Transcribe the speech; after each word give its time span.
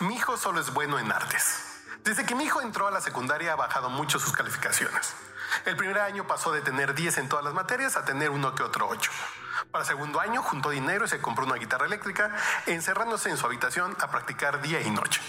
Mi 0.00 0.14
hijo 0.14 0.38
solo 0.38 0.60
es 0.60 0.72
bueno 0.72 0.98
en 0.98 1.12
artes. 1.12 1.62
Desde 2.04 2.24
que 2.24 2.34
mi 2.34 2.44
hijo 2.44 2.62
entró 2.62 2.86
a 2.86 2.90
la 2.90 3.02
secundaria 3.02 3.52
ha 3.52 3.56
bajado 3.56 3.90
mucho 3.90 4.18
sus 4.18 4.32
calificaciones. 4.32 5.14
El 5.66 5.76
primer 5.76 5.98
año 5.98 6.26
pasó 6.26 6.52
de 6.52 6.62
tener 6.62 6.94
10 6.94 7.18
en 7.18 7.28
todas 7.28 7.44
las 7.44 7.52
materias 7.52 7.96
a 7.96 8.04
tener 8.06 8.30
uno 8.30 8.54
que 8.54 8.62
otro 8.62 8.88
8. 8.88 9.10
Para 9.70 9.84
segundo 9.84 10.18
año 10.18 10.42
juntó 10.42 10.70
dinero 10.70 11.04
y 11.04 11.08
se 11.08 11.20
compró 11.20 11.44
una 11.44 11.56
guitarra 11.56 11.84
eléctrica, 11.84 12.34
encerrándose 12.64 13.28
en 13.28 13.36
su 13.36 13.44
habitación 13.44 13.94
a 14.00 14.10
practicar 14.10 14.62
día 14.62 14.80
y 14.80 14.90
noche. 14.90 15.20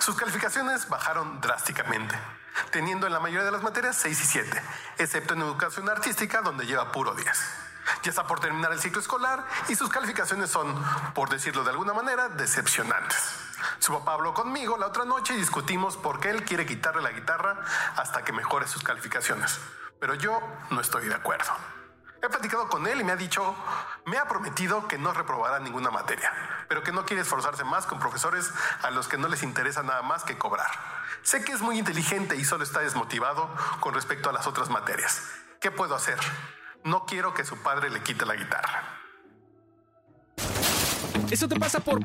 Sus 0.00 0.16
calificaciones 0.16 0.86
bajaron 0.90 1.40
drásticamente, 1.40 2.14
teniendo 2.72 3.06
en 3.06 3.12
la 3.14 3.20
mayoría 3.20 3.46
de 3.46 3.52
las 3.52 3.62
materias 3.62 3.96
6 3.96 4.20
y 4.20 4.26
7, 4.26 4.62
excepto 4.98 5.32
en 5.32 5.40
educación 5.40 5.88
artística 5.88 6.42
donde 6.42 6.66
lleva 6.66 6.92
puro 6.92 7.14
10. 7.14 7.26
Ya 8.02 8.10
está 8.10 8.26
por 8.26 8.40
terminar 8.40 8.70
el 8.70 8.80
ciclo 8.80 9.00
escolar 9.00 9.46
y 9.68 9.76
sus 9.76 9.88
calificaciones 9.88 10.50
son, 10.50 10.74
por 11.14 11.30
decirlo 11.30 11.64
de 11.64 11.70
alguna 11.70 11.94
manera, 11.94 12.28
decepcionantes. 12.28 13.43
Su 13.78 13.92
papá 13.92 14.14
habló 14.14 14.34
conmigo 14.34 14.76
la 14.76 14.86
otra 14.86 15.04
noche 15.04 15.34
y 15.34 15.38
discutimos 15.38 15.96
por 15.96 16.20
qué 16.20 16.30
él 16.30 16.44
quiere 16.44 16.66
quitarle 16.66 17.02
la 17.02 17.12
guitarra 17.12 17.60
hasta 17.96 18.24
que 18.24 18.32
mejore 18.32 18.66
sus 18.66 18.82
calificaciones. 18.82 19.60
Pero 20.00 20.14
yo 20.14 20.40
no 20.70 20.80
estoy 20.80 21.08
de 21.08 21.14
acuerdo. 21.14 21.52
He 22.22 22.28
platicado 22.28 22.68
con 22.68 22.86
él 22.86 23.02
y 23.02 23.04
me 23.04 23.12
ha 23.12 23.16
dicho, 23.16 23.54
me 24.06 24.16
ha 24.16 24.26
prometido 24.26 24.88
que 24.88 24.96
no 24.96 25.12
reprobará 25.12 25.58
ninguna 25.58 25.90
materia, 25.90 26.32
pero 26.68 26.82
que 26.82 26.90
no 26.90 27.04
quiere 27.04 27.20
esforzarse 27.20 27.64
más 27.64 27.84
con 27.84 27.98
profesores 27.98 28.50
a 28.82 28.90
los 28.90 29.08
que 29.08 29.18
no 29.18 29.28
les 29.28 29.42
interesa 29.42 29.82
nada 29.82 30.00
más 30.00 30.24
que 30.24 30.38
cobrar. 30.38 30.70
Sé 31.22 31.44
que 31.44 31.52
es 31.52 31.60
muy 31.60 31.78
inteligente 31.78 32.36
y 32.36 32.44
solo 32.46 32.64
está 32.64 32.80
desmotivado 32.80 33.50
con 33.80 33.92
respecto 33.92 34.30
a 34.30 34.32
las 34.32 34.46
otras 34.46 34.70
materias. 34.70 35.22
¿Qué 35.60 35.70
puedo 35.70 35.94
hacer? 35.94 36.18
No 36.82 37.04
quiero 37.04 37.34
que 37.34 37.44
su 37.44 37.58
padre 37.58 37.90
le 37.90 38.02
quite 38.02 38.24
la 38.24 38.36
guitarra. 38.36 38.82
Eso 41.30 41.46
te 41.46 41.58
pasa 41.60 41.80
por 41.80 42.00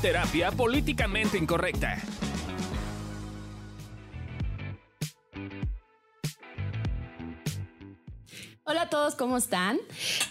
terapia 0.00 0.52
políticamente 0.52 1.36
incorrecta. 1.38 2.00
Hola 8.62 8.82
a 8.82 8.90
todos, 8.90 9.16
¿cómo 9.16 9.38
están? 9.38 9.78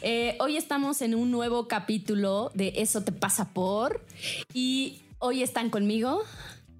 Eh, 0.02 0.38
hoy 0.40 0.56
estamos 0.56 1.02
en 1.02 1.16
un 1.16 1.32
nuevo 1.32 1.68
capítulo 1.68 2.52
de 2.54 2.74
Eso 2.78 3.04
te 3.04 3.12
pasa 3.12 3.50
por 3.54 4.06
y 4.54 5.02
hoy 5.20 5.44
están 5.44 5.70
conmigo 5.70 6.22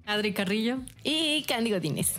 Adri 0.06 0.32
Carrillo 0.32 0.78
y 1.04 1.42
Candy 1.42 1.72
Godínez. 1.72 2.14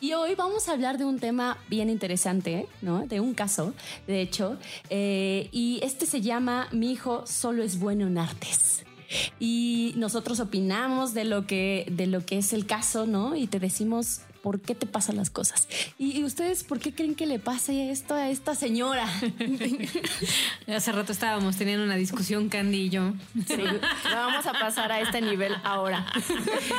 Y 0.00 0.12
hoy 0.12 0.34
vamos 0.36 0.68
a 0.68 0.72
hablar 0.72 0.98
de 0.98 1.04
un 1.04 1.18
tema 1.18 1.58
bien 1.68 1.88
interesante, 1.88 2.66
¿no? 2.80 3.06
De 3.06 3.20
un 3.20 3.34
caso, 3.34 3.72
de 4.06 4.20
hecho, 4.20 4.58
eh, 4.90 5.48
y 5.52 5.80
este 5.82 6.06
se 6.06 6.20
llama 6.20 6.68
Mi 6.70 6.92
hijo 6.92 7.24
solo 7.26 7.62
es 7.62 7.78
bueno 7.78 8.06
en 8.06 8.18
artes. 8.18 8.84
Y 9.38 9.94
nosotros 9.96 10.40
opinamos 10.40 11.14
de 11.14 11.24
lo 11.24 11.46
que, 11.46 11.86
de 11.90 12.06
lo 12.06 12.24
que 12.24 12.38
es 12.38 12.52
el 12.52 12.66
caso, 12.66 13.06
¿no? 13.06 13.36
Y 13.36 13.46
te 13.46 13.60
decimos 13.60 14.20
por 14.42 14.60
qué 14.60 14.74
te 14.74 14.86
pasan 14.86 15.16
las 15.16 15.30
cosas. 15.30 15.68
¿Y, 15.98 16.22
ustedes 16.24 16.64
por 16.64 16.80
qué 16.80 16.92
creen 16.92 17.14
que 17.14 17.26
le 17.26 17.38
pase 17.38 17.90
esto 17.90 18.14
a 18.14 18.28
esta 18.28 18.54
señora? 18.54 19.06
Hace 20.66 20.92
rato 20.92 21.12
estábamos 21.12 21.56
teniendo 21.56 21.84
una 21.84 21.96
discusión, 21.96 22.48
Candy 22.48 22.82
y 22.82 22.90
yo. 22.90 23.12
Sí, 23.46 23.62
vamos 24.04 24.46
a 24.46 24.52
pasar 24.52 24.92
a 24.92 25.00
este 25.00 25.20
nivel 25.20 25.54
ahora. 25.62 26.06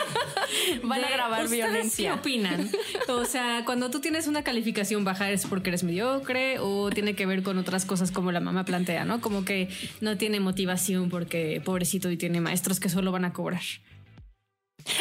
Van 0.83 1.03
a 1.03 1.09
grabar 1.09 1.49
violencia. 1.49 2.11
¿Qué 2.11 2.19
opinan? 2.19 2.69
O 3.07 3.25
sea, 3.25 3.63
cuando 3.65 3.89
tú 3.89 4.01
tienes 4.01 4.27
una 4.27 4.43
calificación 4.43 5.03
baja 5.03 5.31
es 5.31 5.45
porque 5.45 5.69
eres 5.69 5.83
mediocre 5.83 6.59
o 6.59 6.89
tiene 6.89 7.15
que 7.15 7.25
ver 7.25 7.43
con 7.43 7.57
otras 7.57 7.85
cosas 7.85 8.11
como 8.11 8.31
la 8.31 8.41
mamá 8.41 8.65
plantea, 8.65 9.05
¿no? 9.05 9.21
Como 9.21 9.45
que 9.45 9.69
no 10.01 10.17
tiene 10.17 10.39
motivación 10.39 11.09
porque 11.09 11.61
pobrecito 11.63 12.11
y 12.11 12.17
tiene 12.17 12.41
maestros 12.41 12.79
que 12.79 12.89
solo 12.89 13.11
van 13.11 13.25
a 13.25 13.33
cobrar. 13.33 13.61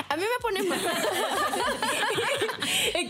A 0.08 0.16
mí 0.16 0.22
me 0.22 0.40
pone 0.40 0.62
mal. 0.62 0.80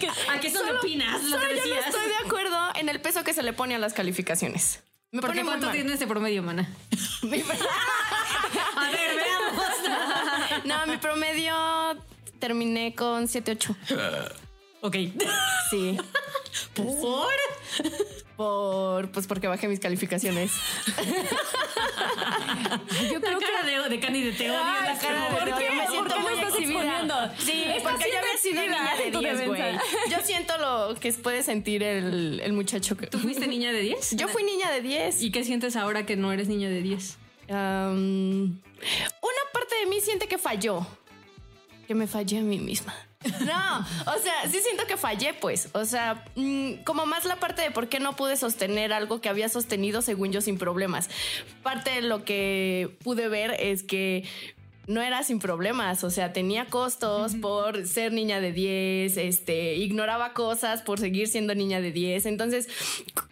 ¿A 0.31 0.41
qué 0.41 0.51
solo, 0.51 0.79
opinas? 0.79 1.23
Lo 1.25 1.39
que 1.41 1.57
yo 1.57 1.75
no 1.75 1.81
estoy 1.81 2.09
de 2.09 2.27
acuerdo 2.27 2.59
en 2.75 2.89
el 2.89 3.01
peso 3.01 3.25
que 3.25 3.35
se 3.35 3.43
le 3.43 3.53
pone 3.53 3.75
a 3.75 3.79
las 3.79 3.93
calificaciones. 3.93 4.83
Me 5.11 5.21
¿Por 5.21 5.33
qué 5.33 5.43
cuánto 5.43 5.71
tienes 5.71 5.99
de 6.01 6.07
promedio, 6.07 6.43
mana? 6.43 6.69
a 7.23 8.91
ver, 8.91 9.17
veamos. 9.17 10.65
no, 10.65 10.87
mi 10.87 10.97
promedio 10.97 11.55
terminé 12.39 12.95
con 12.95 13.25
7-8. 13.29 13.77
ok. 14.81 14.97
Sí. 15.71 15.99
¿Por? 16.75 17.33
Por, 18.43 19.09
pues 19.13 19.29
porque 19.29 19.47
bajé 19.47 19.69
mis 19.69 19.79
calificaciones. 19.79 20.51
Yo 23.13 23.21
creo 23.21 23.39
que 23.39 23.47
cara 23.47 23.65
de, 23.65 23.89
de 23.89 24.01
Cani 24.01 24.23
de 24.23 24.33
te 24.33 24.51
odio. 24.51 24.59
la 24.59 24.99
cara 24.99 25.29
de 25.29 25.37
¿Por 25.37 25.59
qué? 25.59 25.71
Me 25.71 25.87
siento 25.87 26.19
muy 26.19 26.33
exhibida. 26.33 27.35
Sí, 27.39 27.65
porque 27.85 28.07
yo 28.11 28.19
había 28.19 28.39
sido 28.41 28.63
niña 28.63 28.97
de 28.97 29.11
10, 29.11 29.47
güey. 29.47 29.63
Yo 30.11 30.17
siento 30.25 30.59
lo 30.59 30.95
que 30.97 31.13
puede 31.13 31.45
sentir 31.45 31.85
el, 31.85 32.41
el 32.41 32.53
muchacho. 32.53 32.97
¿Tú 32.97 33.19
fuiste 33.19 33.47
niña 33.47 33.71
de 33.73 33.81
10? 33.81 34.17
Yo 34.17 34.27
fui 34.27 34.43
niña 34.43 34.71
de 34.73 34.81
10. 34.81 35.23
¿Y 35.23 35.31
qué 35.31 35.45
sientes 35.45 35.77
ahora 35.77 36.05
que 36.05 36.17
no 36.17 36.33
eres 36.33 36.49
niña 36.49 36.69
de 36.69 36.83
10? 36.83 37.19
una 37.49 38.53
parte 39.53 39.75
de 39.81 39.87
mí 39.87 40.01
siente 40.01 40.27
que 40.27 40.39
falló. 40.39 40.85
Que 41.87 41.95
me 41.95 42.07
fallé 42.09 42.39
a 42.39 42.43
mí 42.43 42.59
misma. 42.59 42.95
No, 43.47 43.79
o 43.79 44.19
sea, 44.19 44.51
sí 44.51 44.61
siento 44.61 44.87
que 44.87 44.97
fallé, 44.97 45.35
pues. 45.35 45.69
O 45.73 45.85
sea, 45.85 46.25
mm, 46.37 46.85
como 46.85 47.07
más 47.07 47.25
la 47.25 47.37
parte 47.37 47.63
de 47.63 47.71
por 47.71 47.89
qué 47.89 48.01
no 48.01 48.15
pude 48.15 48.37
sostener 48.37 48.93
algo 48.93 49.21
que 49.21 49.29
había 49.29 49.49
sostenido 49.49 50.03
según 50.03 50.33
yo 50.33 50.41
sin 50.41 50.59
problemas. 50.59 51.09
Parte 51.63 51.91
de 51.91 52.03
lo 52.03 52.25
que 52.25 52.97
pude 53.03 53.29
ver 53.29 53.57
es 53.59 53.83
que 53.83 54.25
no 54.87 55.01
era 55.01 55.23
sin 55.23 55.39
problemas, 55.39 56.03
o 56.03 56.11
sea, 56.11 56.33
tenía 56.33 56.67
costos 56.67 57.37
por 57.37 57.87
ser 57.87 58.13
niña 58.13 58.41
de 58.41 58.53
10, 58.53 59.17
este, 59.17 59.77
ignoraba 59.77 60.33
cosas 60.33 60.83
por 60.83 60.99
seguir 60.99 61.29
siendo 61.29 61.55
niña 61.55 61.81
de 61.81 61.93
10, 61.93 62.27
entonces 62.27 62.69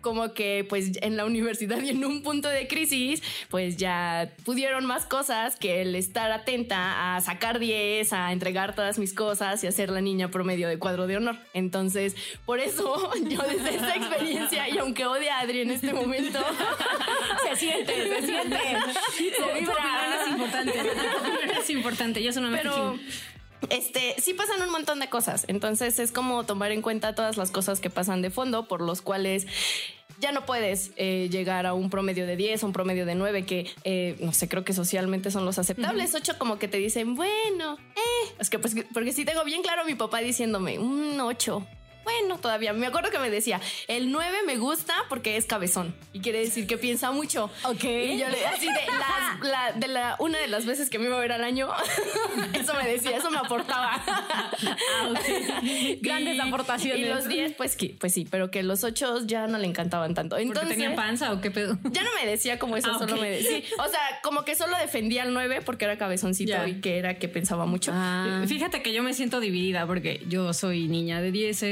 como 0.00 0.32
que 0.32 0.64
pues 0.68 0.92
en 1.02 1.16
la 1.16 1.24
universidad 1.24 1.80
y 1.82 1.90
en 1.90 2.04
un 2.04 2.22
punto 2.22 2.48
de 2.48 2.68
crisis, 2.68 3.22
pues 3.48 3.76
ya 3.76 4.32
pudieron 4.44 4.86
más 4.86 5.06
cosas 5.06 5.56
que 5.56 5.82
el 5.82 5.94
estar 5.94 6.30
atenta 6.30 7.16
a 7.16 7.20
sacar 7.20 7.58
10, 7.58 8.12
a 8.12 8.32
entregar 8.32 8.74
todas 8.74 8.98
mis 8.98 9.12
cosas 9.12 9.62
y 9.64 9.66
a 9.66 9.72
ser 9.72 9.90
la 9.90 10.00
niña 10.00 10.30
promedio 10.30 10.68
de 10.68 10.78
cuadro 10.78 11.06
de 11.06 11.16
honor. 11.16 11.36
Entonces, 11.52 12.14
por 12.46 12.60
eso 12.60 13.10
yo 13.28 13.42
desde 13.42 13.74
esta 13.74 13.96
experiencia 13.96 14.68
y 14.68 14.78
aunque 14.78 15.06
odie 15.06 15.30
a 15.30 15.40
Adri 15.40 15.62
en 15.62 15.70
este 15.70 15.92
momento, 15.92 16.38
se 17.48 17.56
siente, 17.56 17.92
se 17.92 18.26
siente, 18.26 18.58
se 19.16 19.60
vibra, 19.60 20.22
es 20.22 20.30
importante 20.30 20.72
es 21.70 21.76
importante, 21.76 22.22
yo 22.22 22.32
soy 22.32 22.44
Pero 22.50 22.98
este, 23.68 24.14
sí 24.20 24.34
pasan 24.34 24.62
un 24.62 24.70
montón 24.70 25.00
de 25.00 25.08
cosas. 25.08 25.44
Entonces 25.48 25.98
es 25.98 26.12
como 26.12 26.44
tomar 26.44 26.72
en 26.72 26.82
cuenta 26.82 27.14
todas 27.14 27.36
las 27.36 27.50
cosas 27.50 27.80
que 27.80 27.90
pasan 27.90 28.22
de 28.22 28.30
fondo, 28.30 28.66
por 28.66 28.80
los 28.80 29.02
cuales 29.02 29.46
ya 30.20 30.32
no 30.32 30.44
puedes 30.44 30.92
eh, 30.96 31.28
llegar 31.30 31.66
a 31.66 31.72
un 31.72 31.88
promedio 31.88 32.26
de 32.26 32.36
10, 32.36 32.62
un 32.64 32.72
promedio 32.72 33.06
de 33.06 33.14
9, 33.14 33.46
que 33.46 33.70
eh, 33.84 34.16
no 34.20 34.32
sé, 34.32 34.48
creo 34.48 34.64
que 34.64 34.72
socialmente 34.72 35.30
son 35.30 35.44
los 35.44 35.58
aceptables. 35.58 36.14
8 36.14 36.34
como 36.38 36.58
que 36.58 36.68
te 36.68 36.78
dicen, 36.78 37.14
bueno, 37.14 37.78
eh, 37.96 38.34
es 38.38 38.50
que 38.50 38.58
pues, 38.58 38.74
porque 38.92 39.12
sí 39.12 39.24
tengo 39.24 39.44
bien 39.44 39.62
claro 39.62 39.82
a 39.82 39.84
mi 39.84 39.94
papá 39.94 40.18
diciéndome, 40.18 40.78
un 40.78 41.18
8 41.20 41.66
bueno, 42.04 42.38
todavía 42.38 42.72
me 42.72 42.86
acuerdo 42.86 43.10
que 43.10 43.18
me 43.18 43.30
decía, 43.30 43.60
el 43.88 44.10
9 44.10 44.38
me 44.46 44.56
gusta 44.56 44.94
porque 45.08 45.36
es 45.36 45.46
cabezón 45.46 45.94
y 46.12 46.20
quiere 46.20 46.40
decir 46.40 46.66
que 46.66 46.78
piensa 46.78 47.10
mucho. 47.10 47.50
Ok. 47.64 47.84
Y 47.84 48.18
yo 48.18 48.28
le 48.28 48.46
así 48.46 48.66
de, 48.66 49.48
la, 49.48 49.72
de 49.74 49.88
la, 49.88 50.16
una 50.18 50.38
de 50.38 50.48
las 50.48 50.66
veces 50.66 50.90
que 50.90 50.98
me 50.98 51.06
iba 51.06 51.16
a 51.16 51.20
ver 51.20 51.32
al 51.32 51.44
año, 51.44 51.68
eso 52.54 52.74
me 52.74 52.88
decía, 52.88 53.16
eso 53.16 53.30
me 53.30 53.38
aportaba. 53.38 54.02
Ah, 54.06 54.50
Grandes 56.00 56.40
aportaciones. 56.40 57.00
Y 57.00 57.08
los 57.08 57.28
10, 57.28 57.54
pues, 57.54 57.76
pues 57.98 58.14
sí, 58.14 58.26
pero 58.30 58.50
que 58.50 58.62
los 58.62 58.84
8 58.84 59.26
ya 59.26 59.46
no 59.46 59.58
le 59.58 59.66
encantaban 59.66 60.14
tanto. 60.14 60.36
Entonces, 60.36 60.64
¿Porque 60.64 60.80
tenía 60.80 60.96
panza 60.96 61.32
o 61.32 61.40
qué 61.40 61.50
pedo? 61.50 61.78
Ya 61.84 62.02
no 62.02 62.10
me 62.20 62.28
decía 62.28 62.58
como 62.58 62.76
eso, 62.76 62.90
ah, 62.92 62.98
solo 62.98 63.16
me 63.16 63.30
decía. 63.30 63.60
O 63.78 63.88
sea, 63.88 64.00
como 64.22 64.44
que 64.44 64.54
solo 64.54 64.76
defendía 64.78 65.22
al 65.22 65.32
9 65.32 65.62
porque 65.64 65.84
era 65.84 65.98
cabezoncito 65.98 66.66
y 66.66 66.80
que 66.80 66.98
era 66.98 67.18
que 67.18 67.28
pensaba 67.28 67.66
mucho. 67.66 67.92
Ah. 67.94 68.44
Fíjate 68.46 68.82
que 68.82 68.92
yo 68.92 69.02
me 69.02 69.14
siento 69.14 69.40
dividida 69.40 69.86
porque 69.86 70.22
yo 70.28 70.52
soy 70.52 70.88
niña 70.88 71.20
de 71.20 71.32
10 71.32 71.62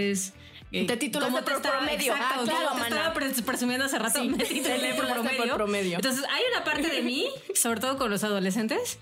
te 0.70 0.96
titulaste 0.96 1.42
por 1.42 1.62
promedio. 1.62 2.12
Exacto, 2.12 2.40
ah, 2.40 2.44
claro, 2.44 3.14
te 3.14 3.26
estaba 3.26 3.46
presumiendo 3.46 3.86
hace 3.86 3.98
rato. 3.98 4.20
Sí, 4.20 4.28
me 4.28 4.44
titulé 4.44 4.94
por 4.94 5.08
promedio. 5.08 5.54
promedio. 5.54 5.96
Entonces, 5.96 6.24
hay 6.30 6.42
una 6.54 6.64
parte 6.64 6.88
de 6.88 7.02
mí, 7.02 7.26
sobre 7.54 7.80
todo 7.80 7.96
con 7.96 8.10
los 8.10 8.24
adolescentes, 8.24 8.98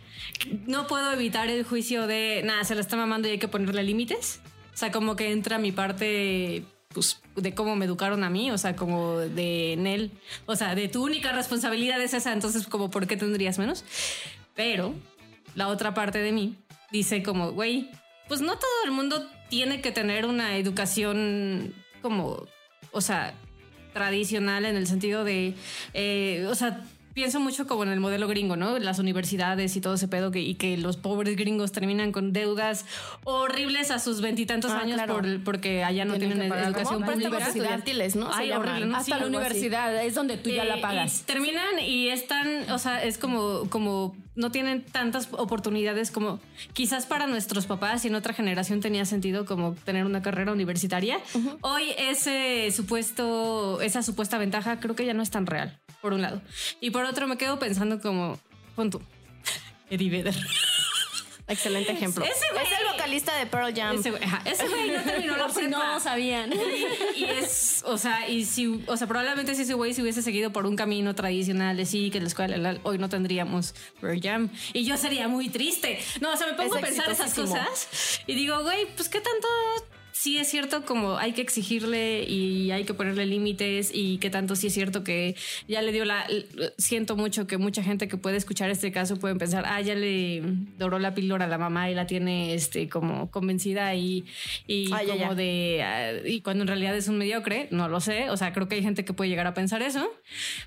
no 0.67 0.87
puedo 0.87 1.13
evitar 1.13 1.49
el 1.49 1.65
juicio 1.65 2.07
de, 2.07 2.43
nada, 2.45 2.65
se 2.65 2.75
la 2.75 2.81
está 2.81 2.97
mamando 2.97 3.29
y 3.29 3.33
hay 3.33 3.39
que 3.39 3.49
ponerle 3.49 3.83
límites. 3.83 4.41
O 4.75 4.77
sea, 4.77 4.93
como 4.93 5.17
que 5.17 5.33
entra 5.33 5.59
mi 5.59 5.73
parte 5.73 6.63
pues, 6.93 7.21
de 7.35 7.55
cómo 7.55 7.77
me 7.77 7.85
educaron 7.87 8.25
a 8.25 8.31
mí, 8.31 8.51
o 8.51 8.59
sea, 8.59 8.77
como 8.77 9.19
de 9.19 9.75
Nel, 9.79 10.13
o 10.47 10.55
sea, 10.55 10.75
de 10.75 10.89
tu 10.89 11.05
única 11.05 11.33
responsabilidad 11.33 12.01
es 12.01 12.15
esa, 12.15 12.33
entonces 12.33 12.67
como, 12.67 12.91
¿por 12.91 13.07
qué 13.07 13.17
tendrías 13.17 13.59
menos? 13.59 13.85
Pero 14.55 14.95
la 15.55 15.69
otra 15.69 15.95
parte 15.95 16.19
de 16.19 16.33
mí 16.33 16.57
dice 16.91 17.23
como, 17.23 17.53
güey, 17.53 17.91
pues 18.29 18.41
no 18.41 18.59
todo 18.59 18.85
el 18.85 18.91
mundo 18.93 19.29
tiene 19.49 19.81
que 19.81 19.93
tener 19.93 20.27
una 20.27 20.57
educación 20.57 21.75
como, 22.03 22.47
o 22.93 23.01
sea, 23.01 23.35
tradicional 23.93 24.65
en 24.65 24.77
el 24.77 24.87
sentido 24.87 25.25
de, 25.25 25.55
eh, 25.95 26.47
o 26.51 26.55
sea, 26.55 26.85
pienso 27.17 27.41
mucho 27.41 27.67
como 27.67 27.83
en 27.83 27.89
el 27.89 27.99
modelo 27.99 28.29
gringo, 28.29 28.57
¿no? 28.57 28.79
Las 28.79 28.99
universidades 28.99 29.75
y 29.75 29.81
todo 29.81 29.95
ese 29.95 30.07
pedo 30.07 30.31
que, 30.31 30.43
y 30.43 30.57
que 30.57 30.77
los 30.77 30.99
pobres 30.99 31.35
gringos 31.35 31.73
terminan 31.73 32.13
con 32.13 32.35
deudas 32.35 32.85
horribles 33.25 33.91
a 33.91 33.99
sus 33.99 34.21
veintitantos 34.21 34.71
ah, 34.71 34.81
años 34.81 35.01
porque 35.43 35.83
allá 35.83 36.05
no 36.05 36.19
tienen, 36.19 36.43
educación 36.43 37.03
pública. 37.03 37.39
estudiantiles, 37.39 38.17
¿no? 38.17 38.29
Ay, 38.31 38.53
horrible, 38.53 38.95
Hasta 38.95 39.19
la 39.19 39.27
universidad 39.29 40.05
es 40.05 40.15
donde 40.15 40.37
tú 40.37 40.51
ya 40.51 40.67
la 40.67 40.79
pagas. 40.83 41.23
terminan 41.23 41.79
y 41.81 42.11
están, 42.11 42.71
o 42.71 42.79
sea, 42.79 43.03
es 43.03 43.17
como, 43.17 43.67
como 43.71 44.15
no 44.35 44.51
tienen 44.51 44.83
tantas 44.83 45.31
oportunidades 45.33 46.11
como 46.11 46.39
quizás 46.75 47.07
para 47.07 47.27
nuestros 47.27 47.65
papás 47.65 48.05
y 48.05 48.09
en 48.09 48.15
otra 48.15 48.35
generación 48.35 48.81
tenía 48.81 49.07
sentido 49.07 49.47
como 49.47 49.75
tener 49.87 50.05
una 50.05 50.21
carrera 50.21 50.53
universitaria. 50.53 51.19
Hoy 51.63 51.95
ese 51.97 52.71
supuesto, 52.73 53.81
esa 53.81 54.03
supuesta 54.03 54.37
ventaja 54.37 54.81
creo 54.81 54.95
que 54.95 55.07
ya 55.07 55.15
no 55.15 55.23
es 55.23 55.31
tan 55.31 55.47
real 55.47 55.81
por 56.01 56.13
un 56.13 56.23
lado. 56.23 56.41
Y 56.81 56.91
por 56.91 57.05
otro 57.05 57.27
me 57.27 57.37
quedo 57.37 57.59
pensando 57.59 58.01
como, 58.01 58.39
punto, 58.75 59.01
Eddie 59.91 60.11
Vedder. 60.11 60.37
Excelente 61.49 61.93
ejemplo. 61.93 62.25
es 62.25 62.43
el 62.81 62.93
vocalista 62.93 63.37
de 63.37 63.47
Pearl 63.47 63.73
Jam. 63.73 63.97
Ese 63.97 64.11
güey, 64.11 64.91
no 64.91 65.03
terminó 65.03 65.37
la 65.37 65.47
prepa. 65.47 65.69
No 65.69 66.01
sabían. 66.01 66.53
Y, 67.15 67.25
es, 67.25 67.85
o 67.87 67.97
sea, 67.99 68.29
y 68.29 68.45
si, 68.45 68.83
o 68.87 68.97
sea, 68.97 69.07
probablemente 69.07 69.55
si 69.55 69.63
ese 69.63 69.75
güey 69.75 69.95
se 69.95 70.03
hubiese 70.03 70.23
seguido 70.23 70.51
por 70.51 70.67
un 70.67 70.75
camino 70.75 71.15
tradicional 71.15 71.77
de 71.77 71.87
sí, 71.87 72.11
que 72.11 72.21
la 72.21 72.27
escuela 72.27 72.81
hoy 72.83 72.99
no 72.99 73.09
tendríamos 73.09 73.75
Pearl 74.01 74.21
Jam. 74.21 74.51
Y 74.73 74.85
yo 74.85 74.97
sería 74.97 75.29
muy 75.29 75.49
triste. 75.49 76.01
No, 76.21 76.33
o 76.33 76.37
sea, 76.37 76.49
me 76.49 76.55
pongo 76.55 76.77
a 76.77 76.81
pensar 76.81 77.09
esas 77.11 77.33
cosas 77.33 78.21
y 78.27 78.35
digo, 78.35 78.61
güey, 78.63 78.87
pues 78.97 79.09
qué 79.09 79.21
tanto 79.21 79.47
sí 80.17 80.39
es 80.39 80.49
cierto 80.49 80.87
como 80.87 81.19
hay 81.19 81.33
que 81.33 81.43
exigirle 81.43 82.25
y 82.25 82.71
hay 82.71 82.85
que 82.85 82.95
ponerle 82.95 83.27
límites 83.27 83.91
y 83.93 84.17
que 84.17 84.31
tanto 84.31 84.57
sí 84.57 84.69
es 84.69 84.73
cierto 84.73 85.05
que 85.05 85.37
ya 85.69 85.83
le 85.83 85.93
dio 85.93 86.07
la... 86.07 86.27
Siento 86.79 87.17
mucho 87.17 87.47
que 87.47 87.59
mucha 87.59 87.83
gente 87.83 88.09
que 88.09 88.17
puede 88.17 88.39
escuchar 88.39 88.71
este 88.71 88.91
caso 88.93 89.19
puede 89.19 89.35
pensar, 89.35 89.65
ah, 89.67 89.79
ya 89.83 89.95
le 89.95 90.43
doró 90.79 90.99
la 90.99 91.15
píldora 91.15 91.45
a 91.45 91.49
la 91.49 91.59
mamá 91.59 91.91
y 91.91 91.95
la 91.95 92.07
tiene 92.07 92.55
este 92.55 92.89
como 92.89 93.31
convencida 93.31 93.95
y, 93.95 94.25
y 94.67 94.89
como 94.89 95.35
de... 95.35 95.83
Ah, 95.85 96.13
y 96.25 96.41
cuando 96.41 96.63
en 96.63 96.69
realidad 96.69 96.97
es 96.97 97.09
un 97.09 97.19
mediocre, 97.19 97.69
no 97.71 97.89
lo 97.91 98.01
sé, 98.01 98.31
o 98.31 98.39
sea, 98.39 98.55
creo 98.55 98.69
que 98.69 98.77
hay 98.77 98.83
gente 98.83 99.05
que 99.05 99.13
puede 99.13 99.29
llegar 99.29 99.47
a 99.47 99.53
pensar 99.53 99.83
eso, 99.83 100.11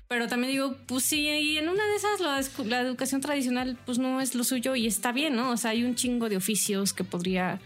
pero 0.06 0.28
también 0.28 0.52
digo, 0.52 0.76
pues 0.86 1.02
sí, 1.02 1.28
y 1.28 1.58
en 1.58 1.68
una 1.68 1.84
de 1.84 1.96
esas 1.96 2.20
la, 2.20 2.64
la 2.66 2.82
educación 2.82 3.20
tradicional 3.20 3.76
pues 3.84 3.98
no 3.98 4.20
es 4.20 4.36
lo 4.36 4.44
suyo 4.44 4.76
y 4.76 4.86
está 4.86 5.10
bien, 5.10 5.34
¿no? 5.34 5.50
O 5.50 5.56
sea, 5.56 5.72
hay 5.72 5.82
un 5.82 5.96
chingo 5.96 6.28
de 6.28 6.36
oficios 6.36 6.92
que 6.92 7.02
podría 7.02 7.60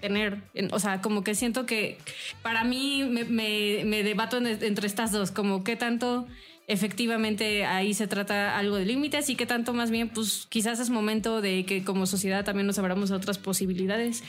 tener. 0.00 0.42
O 0.72 0.78
sea, 0.78 1.00
como 1.00 1.24
que 1.24 1.34
siento 1.34 1.66
que 1.66 1.98
para 2.42 2.64
mí 2.64 3.04
me, 3.04 4.02
debato 4.02 4.38
entre 4.38 4.86
estas 4.86 5.12
dos, 5.12 5.30
como 5.30 5.64
qué 5.64 5.76
tanto 5.76 6.26
efectivamente 6.68 7.64
ahí 7.64 7.94
se 7.94 8.08
trata 8.08 8.58
algo 8.58 8.76
de 8.76 8.84
límites 8.84 9.30
y 9.30 9.36
qué 9.36 9.46
tanto 9.46 9.72
más 9.72 9.90
bien, 9.90 10.08
pues 10.08 10.46
quizás 10.48 10.80
es 10.80 10.90
momento 10.90 11.40
de 11.40 11.64
que 11.64 11.84
como 11.84 12.06
sociedad 12.06 12.44
también 12.44 12.66
nos 12.66 12.78
abramos 12.78 13.10
a 13.12 13.16
otras 13.16 13.38
posibilidades. 13.38 14.24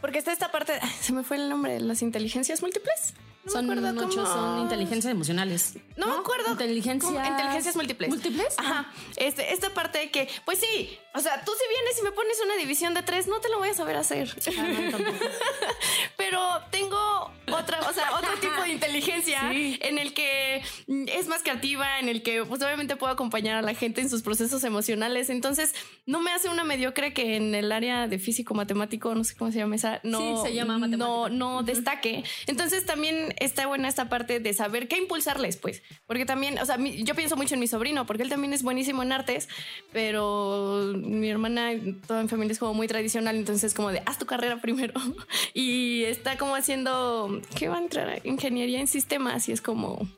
Porque 0.00 0.18
está 0.18 0.32
esta 0.32 0.50
parte, 0.50 0.72
se 1.00 1.12
me 1.12 1.22
fue 1.22 1.36
el 1.36 1.48
nombre, 1.48 1.80
las 1.80 2.02
inteligencias 2.02 2.62
múltiples 2.62 3.14
son 3.46 3.98
ocho, 3.98 4.26
son 4.26 4.60
inteligencias 4.60 5.10
emocionales. 5.10 5.74
No, 5.96 6.06
me 6.06 6.14
acuerdo. 6.14 6.50
Inteligencias. 6.50 7.12
Inteligencias 7.12 7.76
múltiples. 7.76 8.10
¿Múltiples? 8.10 8.54
Ajá. 8.58 8.92
Este, 9.16 9.52
esta 9.52 9.70
parte 9.70 9.98
de 9.98 10.10
que, 10.10 10.28
pues 10.44 10.58
sí, 10.58 10.98
o 11.14 11.20
sea, 11.20 11.42
tú 11.44 11.52
si 11.58 11.68
vienes 11.68 11.98
y 11.98 12.02
me 12.02 12.12
pones 12.12 12.38
una 12.44 12.56
división 12.56 12.94
de 12.94 13.02
tres, 13.02 13.26
no 13.26 13.40
te 13.40 13.48
lo 13.48 13.58
voy 13.58 13.70
a 13.70 13.74
saber 13.74 13.96
hacer. 13.96 14.34
Ah, 14.60 14.66
Pero 16.16 16.40
tengo 16.70 17.30
otra, 17.52 17.80
o 17.88 17.92
sea, 17.92 18.14
otro 18.14 18.34
tipo 18.40 18.60
de 18.62 18.70
inteligencia 18.70 18.89
en 19.08 19.98
el 19.98 20.12
que 20.12 20.62
es 20.86 21.28
más 21.28 21.42
creativa, 21.42 21.98
en 22.00 22.08
el 22.08 22.22
que 22.22 22.44
pues 22.44 22.62
obviamente 22.62 22.96
puedo 22.96 23.12
acompañar 23.12 23.56
a 23.56 23.62
la 23.62 23.74
gente 23.74 24.00
en 24.00 24.10
sus 24.10 24.22
procesos 24.22 24.64
emocionales. 24.64 25.30
Entonces, 25.30 25.74
no 26.06 26.20
me 26.20 26.30
hace 26.32 26.48
una 26.48 26.64
mediocre 26.64 27.12
que 27.12 27.36
en 27.36 27.54
el 27.54 27.72
área 27.72 28.08
de 28.08 28.18
físico 28.18 28.54
matemático, 28.54 29.14
no 29.14 29.24
sé 29.24 29.36
cómo 29.36 29.52
se 29.52 29.58
llama 29.58 29.76
esa, 29.76 30.00
no, 30.02 30.42
se 30.42 30.54
llama 30.54 30.78
no, 30.78 31.28
no 31.28 31.62
destaque. 31.62 32.24
Entonces, 32.46 32.86
también 32.86 33.34
está 33.38 33.66
buena 33.66 33.88
esta 33.88 34.08
parte 34.08 34.40
de 34.40 34.54
saber 34.54 34.88
qué 34.88 34.98
impulsarles, 34.98 35.56
pues, 35.56 35.82
porque 36.06 36.24
también, 36.24 36.58
o 36.58 36.66
sea, 36.66 36.76
yo 36.78 37.14
pienso 37.14 37.36
mucho 37.36 37.54
en 37.54 37.60
mi 37.60 37.66
sobrino, 37.66 38.06
porque 38.06 38.22
él 38.22 38.28
también 38.28 38.52
es 38.52 38.62
buenísimo 38.62 39.02
en 39.02 39.12
artes, 39.12 39.48
pero 39.92 40.92
mi 40.96 41.28
hermana, 41.28 41.72
toda 42.06 42.22
mi 42.22 42.28
familia 42.28 42.52
es 42.52 42.58
como 42.58 42.74
muy 42.74 42.86
tradicional, 42.86 43.36
entonces 43.36 43.74
como 43.74 43.90
de, 43.90 44.02
haz 44.06 44.18
tu 44.18 44.26
carrera 44.26 44.60
primero. 44.60 44.94
y 45.54 46.04
está 46.04 46.36
como 46.36 46.54
haciendo, 46.54 47.40
¿qué 47.56 47.68
va 47.68 47.76
a 47.76 47.80
entrar? 47.80 48.20
Ingeniería 48.24 48.80
en 48.80 48.88
sistemas 48.90 49.48
y 49.48 49.52
es 49.52 49.60
como... 49.60 50.08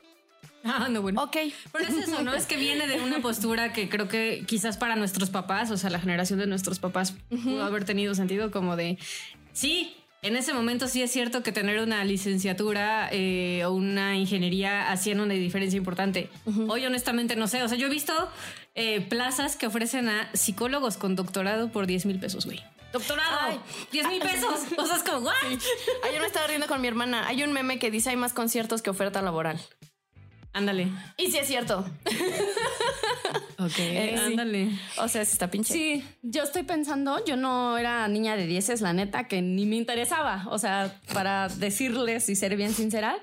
Ah, 0.63 0.87
no, 0.89 1.01
bueno. 1.01 1.21
Ok. 1.21 1.35
Pero 1.73 1.85
es 1.85 2.07
eso, 2.07 2.23
¿no? 2.23 2.33
Es 2.33 2.45
que 2.45 2.55
viene 2.55 2.87
de 2.87 3.01
una 3.01 3.21
postura 3.21 3.73
que 3.73 3.89
creo 3.89 4.07
que 4.07 4.45
quizás 4.47 4.77
para 4.77 4.95
nuestros 4.95 5.29
papás, 5.29 5.71
o 5.71 5.77
sea, 5.77 5.89
la 5.89 5.99
generación 5.99 6.39
de 6.39 6.47
nuestros 6.47 6.79
papás 6.79 7.15
pudo 7.29 7.63
haber 7.63 7.83
tenido 7.83 8.15
sentido 8.15 8.49
como 8.49 8.77
de, 8.77 8.97
sí, 9.51 9.93
en 10.23 10.37
ese 10.37 10.53
momento 10.53 10.87
sí 10.87 11.01
es 11.01 11.11
cierto 11.11 11.43
que 11.43 11.51
tener 11.51 11.81
una 11.81 12.05
licenciatura 12.05 13.09
eh, 13.11 13.65
o 13.65 13.73
una 13.73 14.15
ingeniería 14.15 14.89
hacían 14.89 15.19
una 15.19 15.33
diferencia 15.33 15.75
importante. 15.77 16.29
Hoy 16.69 16.85
honestamente 16.85 17.35
no 17.35 17.47
sé, 17.47 17.61
o 17.61 17.67
sea, 17.67 17.77
yo 17.77 17.87
he 17.87 17.89
visto 17.89 18.13
eh, 18.73 19.01
plazas 19.01 19.57
que 19.57 19.67
ofrecen 19.67 20.07
a 20.07 20.29
psicólogos 20.33 20.95
con 20.95 21.17
doctorado 21.17 21.73
por 21.73 21.87
10 21.87 22.05
mil 22.05 22.19
pesos, 22.19 22.45
güey. 22.45 22.63
Doctorado, 22.93 23.59
10 23.91 24.07
mil 24.07 24.21
pesos. 24.31 24.61
O 24.77 24.85
sea, 24.85 24.97
es 24.97 25.03
como, 25.03 25.17
¿what? 25.19 25.33
Ayer 26.03 26.21
me 26.21 26.27
estaba 26.27 26.47
riendo 26.47 26.67
con 26.67 26.79
mi 26.79 26.87
hermana. 26.87 27.27
Hay 27.27 27.43
un 27.43 27.51
meme 27.51 27.79
que 27.79 27.91
dice 27.91 28.11
hay 28.11 28.15
más 28.15 28.33
conciertos 28.33 28.81
que 28.81 28.91
oferta 28.91 29.21
laboral. 29.21 29.59
Ándale. 30.53 30.87
Y 31.17 31.31
si 31.31 31.37
es 31.37 31.47
cierto. 31.47 31.85
Ok, 33.59 33.79
eh, 33.79 34.15
ándale. 34.17 34.69
O 34.97 35.07
sea, 35.07 35.23
si 35.23 35.31
está 35.31 35.49
pinche. 35.49 35.73
Sí, 35.73 36.03
yo 36.21 36.43
estoy 36.43 36.63
pensando, 36.63 37.23
yo 37.23 37.37
no 37.37 37.77
era 37.77 38.07
niña 38.09 38.35
de 38.35 38.45
dieces, 38.45 38.81
la 38.81 38.91
neta, 38.91 39.27
que 39.27 39.41
ni 39.41 39.65
me 39.65 39.77
interesaba. 39.77 40.45
O 40.49 40.59
sea, 40.59 40.99
para 41.13 41.47
decirles 41.47 42.27
y 42.27 42.35
ser 42.35 42.57
bien 42.57 42.73
sincera, 42.73 43.17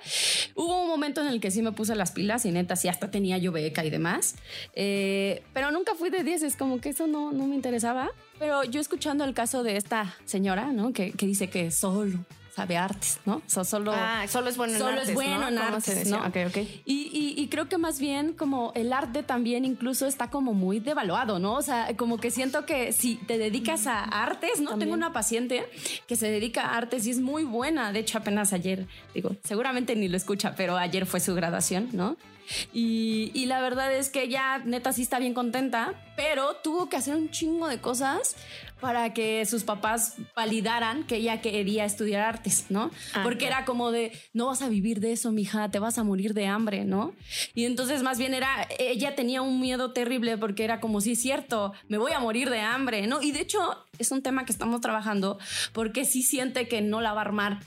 hubo 0.55 0.83
un 0.83 0.89
momento 0.89 1.21
en 1.21 1.29
el 1.29 1.41
que 1.41 1.51
sí 1.51 1.61
me 1.61 1.73
puse 1.73 1.95
las 1.95 2.13
pilas 2.13 2.47
y 2.47 2.53
neta, 2.53 2.77
sí, 2.77 2.89
hasta 2.89 3.11
tenía 3.11 3.37
yo 3.37 3.53
beca 3.53 3.85
y 3.85 3.91
demás. 3.91 4.37
Eh, 4.75 5.43
pero 5.53 5.71
nunca 5.73 5.95
fui 5.95 6.09
de 6.09 6.25
dieces, 6.25 6.57
como 6.57 6.81
que 6.81 6.91
eso 6.91 7.07
no, 7.07 7.33
no 7.33 7.47
me 7.47 7.55
interesaba. 7.55 8.11
Pero 8.39 8.65
yo 8.65 8.81
escuchando 8.81 9.25
el 9.25 9.35
caso 9.35 9.63
de 9.63 9.77
esta 9.77 10.17
señora, 10.25 10.73
¿no? 10.73 10.95
Que, 10.95 11.13
que 11.13 11.27
dice 11.27 11.51
que 11.51 11.71
solo 11.71 12.25
sabe 12.55 12.77
artes, 12.77 13.21
¿no? 13.25 13.43
solo, 13.47 13.93
ah, 13.95 14.25
solo 14.29 14.49
es 14.49 14.57
bueno 14.57 14.75
en 14.75 14.79
solo 14.79 15.01
es 15.01 15.15
bueno 15.15 15.49
en 15.49 15.59
artes, 15.59 16.09
¿no? 16.09 16.27
Okay, 16.27 16.47
okay. 16.47 16.83
Y, 16.85 17.35
y, 17.37 17.49
creo 17.49 17.69
que 17.69 17.79
más 17.79 17.99
bien 17.99 18.33
como 18.33 18.73
el 18.75 18.93
arte 18.93 19.23
también 19.23 19.65
incluso 19.65 20.07
está 20.07 20.31
como 20.31 20.53
muy 20.53 20.81
devaluado, 20.81 21.39
¿no? 21.39 21.55
O 21.55 21.63
sea, 21.63 21.97
como 21.97 22.19
que 22.19 22.31
siento 22.31 22.67
que 22.67 22.93
si 22.93 23.17
te 23.17 23.39
dedicas 23.39 23.87
a 23.87 24.03
artes, 24.03 24.61
¿no? 24.61 24.79
Tengo 24.79 24.95
una 24.95 25.13
paciente 25.13 25.65
que 26.07 26.17
se 26.17 26.31
dedica 26.31 26.63
a 26.63 26.77
artes 26.77 27.07
y 27.07 27.11
es 27.11 27.21
muy 27.21 27.45
buena. 27.45 27.93
De 27.93 28.01
hecho, 28.01 28.19
apenas 28.19 28.53
ayer, 28.53 28.87
digo, 29.15 29.37
seguramente 29.45 29.95
ni 29.97 30.09
lo 30.09 30.17
escucha, 30.17 30.55
pero 30.57 30.77
ayer 30.77 31.07
fue 31.07 31.21
su 31.21 31.35
graduación, 31.35 31.89
¿no? 31.93 32.17
Y, 32.73 33.31
y, 33.33 33.47
la 33.47 33.61
verdad 33.61 33.93
es 33.95 34.09
que 34.09 34.25
ella 34.25 34.59
neta 34.59 34.93
sí 34.93 35.03
está 35.03 35.21
bien 35.21 35.35
contenta, 35.35 35.95
pero 36.17 36.57
tuvo 36.57 36.89
que 36.89 36.97
hacer 36.97 37.15
un 37.15 37.31
chingo 37.31 37.69
de 37.69 37.81
cosas 37.81 38.35
para 38.81 39.13
que 39.13 39.45
sus 39.47 39.65
papás 39.65 40.17
validaran 40.35 41.05
que 41.05 41.17
ella 41.17 41.41
quería 41.41 41.85
estudiar 41.85 42.23
artes, 42.23 42.67
¿no? 42.69 42.91
Ah, 43.15 43.21
Porque 43.23 43.47
era 43.47 43.65
como 43.65 43.91
de, 43.91 44.13
no 44.33 44.47
vas 44.47 44.63
a 44.63 44.69
vivir 44.69 45.01
de 45.01 45.13
eso, 45.13 45.33
mija, 45.33 45.71
te 45.71 45.79
vas 45.79 45.99
a 45.99 46.05
morir 46.05 46.35
de 46.35 46.47
hambre, 46.47 46.85
¿no? 46.85 47.15
Y 47.55 47.65
entonces 47.65 48.03
más 48.03 48.19
bien 48.19 48.35
era, 48.35 48.67
ella 48.79 49.15
tenía 49.15 49.43
un 49.43 49.61
miedo 49.61 49.93
terrible 49.93 50.39
porque 50.39 50.65
era 50.65 50.81
como, 50.81 51.01
sí, 51.01 51.17
cierto, 51.17 51.73
me 51.89 51.99
voy 51.99 52.13
a 52.13 52.21
morir 52.21 52.51
de 52.51 52.61
hambre, 52.61 53.07
¿no? 53.07 53.23
Y 53.23 53.33
de 53.33 53.41
hecho 53.41 53.59
es 53.99 54.11
un 54.11 54.23
tema 54.23 54.45
que 54.45 54.53
estamos 54.53 54.81
trabajando 54.81 55.39
porque 55.73 56.05
sí 56.05 56.23
siente 56.23 56.69
que 56.69 56.81
no 56.81 57.01
la 57.01 57.13
va 57.13 57.21
a 57.21 57.25
armar 57.25 57.61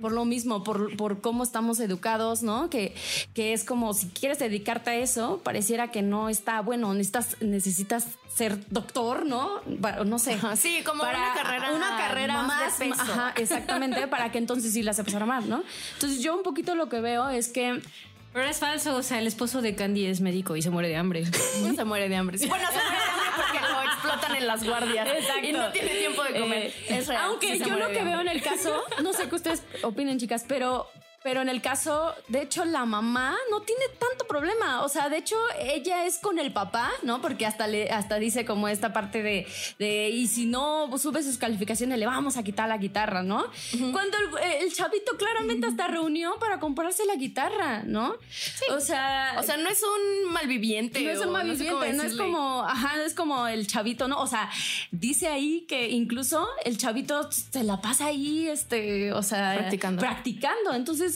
por 0.00 0.12
lo 0.12 0.24
mismo, 0.24 0.64
por, 0.64 0.96
por, 0.96 1.20
cómo 1.20 1.42
estamos 1.42 1.80
educados, 1.80 2.42
¿no? 2.42 2.70
Que, 2.70 2.94
que 3.34 3.52
es 3.52 3.64
como 3.64 3.94
si 3.94 4.08
quieres 4.08 4.38
dedicarte 4.38 4.90
a 4.90 4.94
eso, 4.96 5.40
pareciera 5.42 5.90
que 5.90 6.02
no 6.02 6.28
está 6.28 6.60
bueno, 6.60 6.94
necesitas, 6.94 7.36
necesitas 7.40 8.06
ser 8.32 8.68
doctor, 8.70 9.26
¿no? 9.26 9.60
No 10.04 10.18
sé. 10.18 10.38
sí, 10.56 10.82
como 10.84 11.02
una 11.02 11.34
carrera, 11.34 11.72
una 11.72 11.96
carrera 11.96 12.42
más, 12.42 12.80
Ajá, 12.80 13.32
exactamente, 13.36 14.06
para 14.06 14.30
que 14.30 14.38
entonces 14.38 14.72
sí 14.72 14.82
la 14.82 14.92
sepas 14.92 15.14
armar, 15.14 15.44
¿no? 15.44 15.62
Entonces 15.94 16.22
yo 16.22 16.36
un 16.36 16.42
poquito 16.42 16.74
lo 16.74 16.88
que 16.88 17.00
veo 17.00 17.28
es 17.28 17.48
que 17.48 17.82
pero 18.32 18.44
es 18.46 18.58
falso, 18.58 18.94
o 18.94 19.02
sea, 19.02 19.18
el 19.18 19.26
esposo 19.26 19.62
de 19.62 19.74
Candy 19.74 20.06
es 20.06 20.20
médico 20.20 20.54
y 20.54 20.62
se 20.62 20.70
muere 20.70 20.88
de 20.88 20.96
hambre. 20.96 21.24
se 21.76 21.84
muere 21.84 22.08
de 22.08 22.16
hambre. 22.16 22.38
Bueno, 22.48 22.66
se 22.68 22.74
muere 22.74 22.90
de 22.90 23.07
explotan 24.18 24.36
en 24.36 24.46
las 24.46 24.64
guardias. 24.64 25.08
Exacto. 25.16 25.46
Y 25.46 25.52
no 25.52 25.70
tiene 25.70 25.90
tiempo 25.90 26.22
de 26.24 26.40
comer. 26.40 26.66
Eh, 26.66 26.74
es 26.88 27.06
real. 27.06 27.22
Aunque 27.24 27.58
yo 27.58 27.76
lo 27.76 27.88
que 27.88 28.02
veo 28.02 28.20
en 28.20 28.28
el 28.28 28.42
caso, 28.42 28.84
no 29.02 29.12
sé 29.12 29.28
qué 29.28 29.34
ustedes 29.34 29.62
opinen, 29.82 30.18
chicas, 30.18 30.44
pero 30.46 30.90
Pero 31.22 31.42
en 31.42 31.48
el 31.48 31.60
caso, 31.60 32.14
de 32.28 32.42
hecho, 32.42 32.64
la 32.64 32.84
mamá 32.84 33.36
no 33.50 33.62
tiene 33.62 33.82
tanto 33.98 34.26
problema. 34.28 34.84
O 34.84 34.88
sea, 34.88 35.08
de 35.08 35.16
hecho, 35.16 35.36
ella 35.60 36.06
es 36.06 36.18
con 36.18 36.38
el 36.38 36.52
papá, 36.52 36.92
¿no? 37.02 37.20
Porque 37.20 37.44
hasta 37.44 37.66
le, 37.66 37.90
hasta 37.90 38.16
dice 38.16 38.44
como 38.44 38.68
esta 38.68 38.92
parte 38.92 39.22
de, 39.22 39.46
de 39.80 40.10
y 40.10 40.28
si 40.28 40.46
no 40.46 40.88
sube 40.96 41.24
sus 41.24 41.36
calificaciones, 41.36 41.98
le 41.98 42.06
vamos 42.06 42.36
a 42.36 42.44
quitar 42.44 42.68
la 42.68 42.78
guitarra, 42.78 43.22
¿no? 43.24 43.44
Cuando 43.92 44.16
el, 44.60 44.72
chavito 44.72 45.16
claramente 45.16 45.66
hasta 45.66 45.88
reunió 45.88 46.38
para 46.38 46.60
comprarse 46.60 47.04
la 47.04 47.16
guitarra, 47.16 47.82
¿no? 47.84 48.14
O 48.70 48.80
sea. 48.80 49.34
O 49.38 49.42
sea, 49.42 49.56
no 49.56 49.68
es 49.68 49.82
un 49.82 50.32
malviviente. 50.32 51.02
No 51.02 51.10
es 51.10 51.20
un 51.20 51.32
malviviente, 51.32 51.92
no, 51.94 52.02
es 52.04 52.14
como, 52.14 52.62
ajá, 52.62 52.96
no 52.96 53.02
es 53.02 53.14
como 53.14 53.48
el 53.48 53.66
chavito, 53.66 54.06
¿no? 54.06 54.20
O 54.20 54.26
sea, 54.28 54.48
dice 54.92 55.26
ahí 55.26 55.66
que 55.68 55.88
incluso 55.88 56.46
el 56.64 56.78
chavito 56.78 57.28
se 57.32 57.64
la 57.64 57.80
pasa 57.80 58.06
ahí, 58.06 58.46
este, 58.48 59.12
o 59.12 59.22
sea, 59.22 59.54
practicando. 59.56 60.00
Practicando. 60.00 60.74
Entonces, 60.74 61.07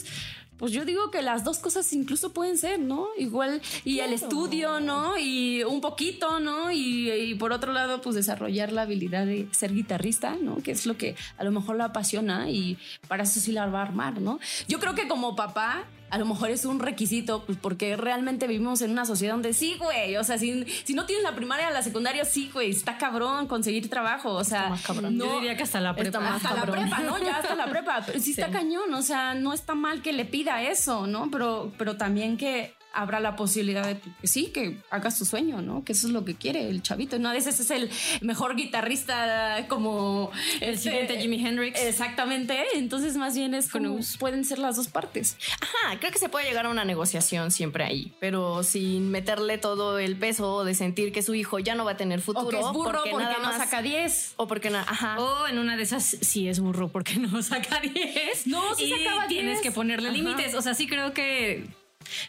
pues 0.57 0.71
yo 0.71 0.85
digo 0.85 1.11
que 1.11 1.21
las 1.21 1.43
dos 1.43 1.59
cosas 1.59 1.91
incluso 1.93 2.31
pueden 2.31 2.57
ser, 2.57 2.79
¿no? 2.79 3.07
Igual, 3.17 3.61
y 3.83 3.99
el 3.99 4.13
estudio, 4.13 4.79
¿no? 4.79 5.17
Y 5.17 5.63
un 5.63 5.81
poquito, 5.81 6.39
¿no? 6.39 6.71
Y, 6.71 7.35
por 7.39 7.51
otro 7.51 7.73
lado, 7.73 8.01
pues 8.01 8.15
desarrollar 8.15 8.71
la 8.71 8.83
habilidad 8.83 9.25
de 9.25 9.47
ser 9.51 9.73
guitarrista, 9.73 10.37
¿no? 10.39 10.57
Que 10.57 10.71
es 10.71 10.85
lo 10.85 10.95
que 10.95 11.15
a 11.37 11.43
lo 11.43 11.51
mejor 11.51 11.75
lo 11.75 11.83
apasiona 11.83 12.49
y 12.49 12.77
para 13.07 13.23
eso 13.23 13.39
sí 13.39 13.51
la 13.51 13.65
va 13.65 13.79
a 13.79 13.83
armar, 13.83 14.21
¿no? 14.21 14.39
Yo 14.67 14.79
creo 14.79 14.95
que 14.95 15.07
como 15.07 15.35
papá, 15.35 15.83
a 16.13 16.19
lo 16.19 16.27
mejor 16.27 16.51
es 16.51 16.63
un 16.63 16.79
requisito, 16.79 17.43
pues 17.43 17.57
porque 17.59 17.97
realmente 17.97 18.45
vivimos 18.45 18.83
en 18.83 18.91
una 18.91 19.03
sociedad 19.03 19.33
donde 19.33 19.51
sí, 19.51 19.77
güey, 19.79 20.15
o 20.17 20.23
sea, 20.23 20.37
si, 20.37 20.63
si 20.83 20.93
no 20.93 21.07
tienes 21.07 21.23
la 21.23 21.33
primaria 21.33 21.71
la 21.71 21.81
secundaria, 21.81 22.23
sí, 22.23 22.51
güey, 22.53 22.69
está 22.69 22.99
cabrón 22.99 23.47
conseguir 23.47 23.89
trabajo, 23.89 24.31
o 24.31 24.43
sea, 24.43 24.69
más 24.69 24.83
cabrón. 24.83 25.17
No, 25.17 25.25
Yo 25.25 25.35
diría 25.37 25.57
que 25.57 25.63
hasta 25.63 25.81
la 25.81 25.95
prepa. 25.95 26.19
hasta 26.35 26.53
la 26.53 26.61
prepa, 26.67 26.99
¿no? 26.99 27.17
Ya 27.17 27.37
hasta 27.37 27.55
la 27.55 27.65
prepa, 27.65 28.03
pero 28.05 28.19
sí, 28.19 28.29
está 28.37 28.51
cañón, 28.51 28.93
o 28.93 29.01
sea, 29.01 29.33
no 29.33 29.53
está 29.53 29.73
mal 29.73 30.03
que 30.03 30.13
le 30.13 30.25
pida 30.25 30.61
eso, 30.61 31.07
¿no? 31.07 31.31
Pero, 31.31 31.71
pero 31.79 31.97
también 31.97 32.37
que 32.37 32.75
habrá 32.93 33.19
la 33.19 33.35
posibilidad 33.35 33.85
de 33.85 33.99
que 33.99 34.27
sí, 34.27 34.51
que 34.53 34.77
hagas 34.89 35.17
tu 35.17 35.25
sueño, 35.25 35.61
¿no? 35.61 35.83
Que 35.83 35.91
eso 35.91 36.07
es 36.07 36.13
lo 36.13 36.23
que 36.23 36.35
quiere 36.35 36.69
el 36.69 36.81
chavito. 36.81 37.19
No 37.19 37.29
a 37.29 37.33
veces 37.33 37.59
es 37.59 37.71
el 37.71 37.89
mejor 38.21 38.55
guitarrista 38.55 39.65
como 39.67 40.31
el 40.61 40.77
siguiente 40.77 41.19
Jimi 41.19 41.45
Hendrix. 41.45 41.81
Exactamente. 41.81 42.57
Entonces, 42.75 43.17
más 43.17 43.35
bien 43.35 43.53
es 43.53 43.69
como 43.69 43.99
pueden 44.19 44.45
ser 44.45 44.59
las 44.59 44.75
dos 44.75 44.87
partes. 44.87 45.37
Ajá, 45.59 45.99
creo 45.99 46.11
que 46.11 46.19
se 46.19 46.29
puede 46.29 46.45
llegar 46.45 46.65
a 46.65 46.69
una 46.69 46.85
negociación 46.85 47.51
siempre 47.51 47.83
ahí, 47.83 48.13
pero 48.19 48.63
sin 48.63 49.09
meterle 49.09 49.57
todo 49.57 49.99
el 49.99 50.15
peso 50.15 50.63
de 50.63 50.75
sentir 50.75 51.11
que 51.11 51.23
su 51.23 51.33
hijo 51.33 51.59
ya 51.59 51.75
no 51.75 51.85
va 51.85 51.91
a 51.91 51.97
tener 51.97 52.21
futuro. 52.21 52.47
O 52.47 52.49
que 52.49 52.59
es 52.59 52.71
burro 52.71 53.01
porque, 53.09 53.25
nada 53.25 53.37
no 53.41 53.51
saca 53.57 53.81
10. 53.81 54.33
O 54.37 54.47
porque 54.47 54.69
nada, 54.69 54.85
ajá. 54.87 55.19
O 55.19 55.47
en 55.47 55.57
una 55.57 55.75
de 55.75 55.83
esas 55.83 56.03
sí 56.03 56.47
es 56.47 56.59
burro 56.59 56.89
porque 56.89 57.15
no 57.15 57.41
saca 57.41 57.79
10. 57.79 58.47
No, 58.47 58.75
si 58.75 58.85
y 58.85 58.93
acaba 58.93 59.27
tienes 59.27 59.61
que 59.61 59.71
ponerle 59.71 60.11
límites. 60.11 60.53
O 60.55 60.61
sea, 60.61 60.73
sí 60.73 60.87
creo 60.87 61.13
que 61.13 61.67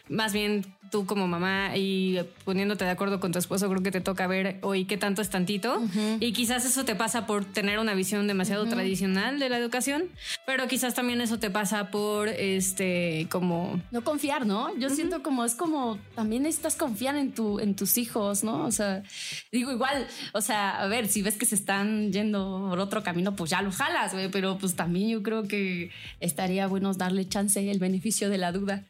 más 0.09 0.33
bien 0.33 0.65
tú 0.91 1.05
como 1.05 1.27
mamá 1.27 1.75
y 1.75 2.19
poniéndote 2.43 2.85
de 2.85 2.91
acuerdo 2.91 3.19
con 3.19 3.31
tu 3.31 3.39
esposo, 3.39 3.69
creo 3.69 3.83
que 3.83 3.91
te 3.91 4.01
toca 4.01 4.27
ver 4.27 4.59
hoy 4.61 4.85
qué 4.85 4.97
tanto 4.97 5.21
es 5.21 5.29
tantito. 5.29 5.81
Y 6.19 6.33
quizás 6.33 6.65
eso 6.65 6.85
te 6.85 6.95
pasa 6.95 7.25
por 7.25 7.45
tener 7.45 7.79
una 7.79 7.93
visión 7.93 8.27
demasiado 8.27 8.65
tradicional 8.65 9.39
de 9.39 9.49
la 9.49 9.57
educación, 9.57 10.05
pero 10.45 10.67
quizás 10.67 10.93
también 10.93 11.21
eso 11.21 11.39
te 11.39 11.49
pasa 11.49 11.91
por 11.91 12.29
este 12.29 13.27
como 13.29 13.81
no 13.91 14.03
confiar, 14.03 14.45
¿no? 14.45 14.75
Yo 14.77 14.89
siento 14.89 15.23
como 15.23 15.45
es 15.45 15.55
como 15.55 15.97
también 16.15 16.43
necesitas 16.43 16.75
confiar 16.75 17.15
en 17.15 17.33
tu 17.33 17.59
en 17.59 17.75
tus 17.75 17.97
hijos, 17.97 18.43
¿no? 18.43 18.65
O 18.65 18.71
sea, 18.71 19.03
digo 19.51 19.71
igual, 19.71 20.07
o 20.33 20.41
sea, 20.41 20.81
a 20.81 20.87
ver, 20.87 21.07
si 21.07 21.21
ves 21.21 21.37
que 21.37 21.45
se 21.45 21.55
están 21.55 22.11
yendo 22.11 22.67
por 22.69 22.79
otro 22.79 23.03
camino, 23.03 23.35
pues 23.35 23.51
ya 23.51 23.61
lo 23.61 23.71
jalas, 23.71 24.13
güey, 24.13 24.29
pero 24.29 24.57
pues 24.57 24.75
también 24.75 25.09
yo 25.09 25.23
creo 25.23 25.43
que 25.43 25.91
estaría 26.19 26.67
bueno 26.67 26.93
darle 26.93 27.27
chance 27.27 27.69
el 27.69 27.79
beneficio 27.79 28.29
de 28.29 28.37
la 28.37 28.51
duda. 28.51 28.85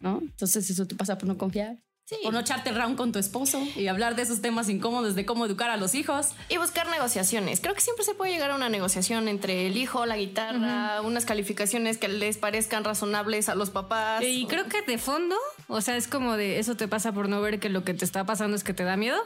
¿No? 0.00 0.18
Entonces 0.20 0.68
eso 0.68 0.86
te 0.86 0.94
pasa 0.94 1.16
por 1.16 1.28
no 1.28 1.38
confiar. 1.38 1.78
Sí. 2.06 2.16
Por 2.24 2.32
no 2.32 2.40
echarte 2.40 2.72
round 2.72 2.96
con 2.96 3.12
tu 3.12 3.20
esposo 3.20 3.62
y 3.76 3.86
hablar 3.86 4.16
de 4.16 4.22
esos 4.22 4.42
temas 4.42 4.68
incómodos 4.68 5.14
de 5.14 5.24
cómo 5.24 5.46
educar 5.46 5.70
a 5.70 5.76
los 5.76 5.94
hijos. 5.94 6.30
Y 6.48 6.56
buscar 6.56 6.90
negociaciones. 6.90 7.60
Creo 7.60 7.72
que 7.72 7.80
siempre 7.80 8.04
se 8.04 8.14
puede 8.14 8.32
llegar 8.32 8.50
a 8.50 8.56
una 8.56 8.68
negociación 8.68 9.28
entre 9.28 9.68
el 9.68 9.76
hijo, 9.76 10.04
la 10.06 10.16
guitarra, 10.16 11.02
unas 11.02 11.24
calificaciones 11.24 11.98
que 11.98 12.08
les 12.08 12.36
parezcan 12.36 12.82
razonables 12.82 13.48
a 13.48 13.54
los 13.54 13.70
papás. 13.70 14.24
Y 14.26 14.44
creo 14.46 14.66
que 14.66 14.82
de 14.82 14.98
fondo, 14.98 15.36
o 15.70 15.80
sea, 15.80 15.96
es 15.96 16.08
como 16.08 16.36
de 16.36 16.58
eso 16.58 16.76
te 16.76 16.88
pasa 16.88 17.12
por 17.12 17.28
no 17.28 17.40
ver 17.40 17.60
que 17.60 17.68
lo 17.68 17.84
que 17.84 17.94
te 17.94 18.04
está 18.04 18.26
pasando 18.26 18.56
es 18.56 18.64
que 18.64 18.74
te 18.74 18.84
da 18.84 18.96
miedo, 18.96 19.18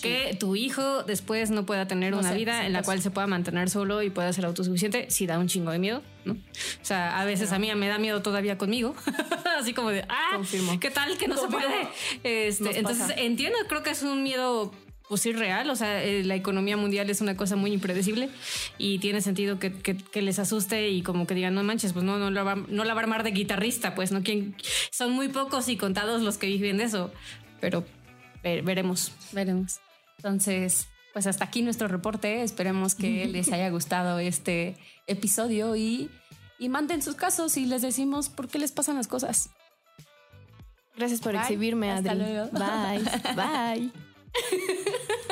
que 0.00 0.36
tu 0.38 0.56
hijo 0.56 1.02
después 1.04 1.50
no 1.50 1.64
pueda 1.64 1.86
tener 1.86 2.14
una 2.14 2.32
vida 2.32 2.66
en 2.66 2.72
la 2.72 2.82
cual 2.82 3.00
se 3.00 3.10
pueda 3.10 3.26
mantener 3.26 3.70
solo 3.70 4.02
y 4.02 4.10
pueda 4.10 4.32
ser 4.32 4.44
autosuficiente, 4.44 5.10
si 5.10 5.26
da 5.26 5.38
un 5.38 5.48
chingo 5.48 5.70
de 5.70 5.78
miedo. 5.78 6.02
¿no? 6.24 6.34
O 6.34 6.84
sea, 6.84 7.20
a 7.20 7.24
veces 7.24 7.52
a 7.52 7.58
mí 7.58 7.72
me 7.74 7.88
da 7.88 7.98
miedo 7.98 8.22
todavía 8.22 8.58
conmigo, 8.58 8.94
así 9.58 9.74
como 9.74 9.90
de, 9.90 10.04
ah, 10.08 10.40
¿qué 10.80 10.90
tal 10.90 11.16
que 11.18 11.28
no 11.28 11.36
se 11.36 11.48
puede? 11.48 11.88
Este, 12.22 12.78
entonces 12.78 13.14
entiendo, 13.16 13.58
creo 13.68 13.82
que 13.82 13.90
es 13.90 14.02
un 14.02 14.22
miedo 14.22 14.72
pues 15.12 15.26
irreal, 15.26 15.68
o 15.68 15.76
sea, 15.76 16.02
eh, 16.02 16.24
la 16.24 16.36
economía 16.36 16.78
mundial 16.78 17.10
es 17.10 17.20
una 17.20 17.36
cosa 17.36 17.54
muy 17.54 17.70
impredecible 17.74 18.30
y 18.78 18.98
tiene 18.98 19.20
sentido 19.20 19.58
que, 19.58 19.70
que, 19.70 20.22
les 20.22 20.38
asuste 20.38 20.88
y 20.88 21.02
como 21.02 21.26
que 21.26 21.34
digan, 21.34 21.54
no 21.54 21.62
manches, 21.62 21.92
pues 21.92 22.02
no, 22.02 22.18
no, 22.18 22.30
la 22.30 22.42
va, 22.42 22.54
no 22.54 22.82
la 22.84 22.94
va 22.94 23.00
a 23.00 23.02
armar 23.02 23.22
de 23.22 23.32
guitarrista, 23.32 23.94
pues 23.94 24.10
no, 24.10 24.22
¿Quién? 24.22 24.56
son 24.90 25.12
muy 25.12 25.28
pocos 25.28 25.68
y 25.68 25.76
contados 25.76 26.22
los 26.22 26.38
que 26.38 26.46
viven 26.46 26.78
de 26.78 26.84
eso, 26.84 27.12
pero 27.60 27.84
veremos. 28.42 29.12
Veremos. 29.32 29.80
Entonces, 30.16 30.88
pues 31.12 31.26
hasta 31.26 31.44
aquí 31.44 31.60
nuestro 31.60 31.88
reporte. 31.88 32.42
Esperemos 32.42 32.94
que 32.94 33.26
les 33.30 33.52
haya 33.52 33.68
gustado 33.68 34.18
este 34.18 34.78
episodio 35.06 35.76
y, 35.76 36.08
y 36.58 36.70
manden 36.70 37.02
sus 37.02 37.16
casos 37.16 37.58
y 37.58 37.66
les 37.66 37.82
decimos 37.82 38.30
por 38.30 38.48
qué 38.48 38.58
les 38.58 38.72
pasan 38.72 38.96
las 38.96 39.08
cosas. 39.08 39.50
Gracias 40.96 41.20
por 41.20 41.34
exhibirme, 41.34 41.90
Hasta 41.90 42.14
Luego. 42.14 42.48
Bye. 42.52 43.02
Bye. 43.36 43.92